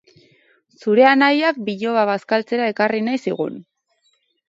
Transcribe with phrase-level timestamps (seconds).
[0.83, 3.65] Zure anaiak biloba bazkaltzera ekarri nahi zigun.